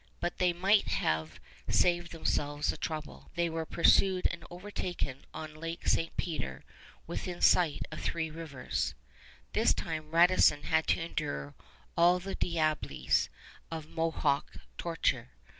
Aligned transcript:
But 0.19 0.39
they 0.39 0.51
might 0.51 0.87
have 0.87 1.39
saved 1.69 2.11
themselves 2.11 2.69
the 2.71 2.77
trouble. 2.77 3.29
They 3.35 3.51
were 3.51 3.67
pursued 3.67 4.25
and 4.31 4.43
overtaken 4.49 5.25
on 5.31 5.53
Lake 5.59 5.87
St. 5.87 6.17
Peter, 6.17 6.63
within 7.05 7.39
sight 7.39 7.81
of 7.91 8.01
Three 8.01 8.31
Rivers. 8.31 8.95
This 9.53 9.75
time 9.75 10.09
Radisson 10.09 10.63
had 10.63 10.87
to 10.87 11.01
endure 11.05 11.53
all 11.95 12.17
the 12.17 12.33
diableries 12.35 13.29
of 13.69 13.89
Mohawk 13.89 14.53
torture. 14.75 15.29